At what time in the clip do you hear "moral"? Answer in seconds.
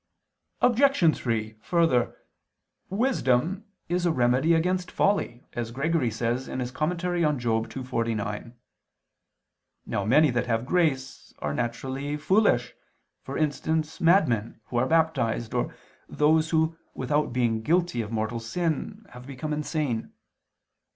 6.47-7.67